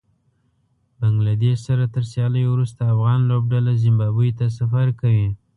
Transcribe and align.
بنګله 0.99 1.33
دېش 1.43 1.57
سره 1.67 1.83
تر 1.95 2.03
سياليو 2.11 2.51
وروسته 2.53 2.81
افغان 2.93 3.19
لوبډله 3.29 3.71
زېمبابوې 3.81 4.31
ته 4.39 4.45
سفر 4.57 4.87
کوي 5.01 5.27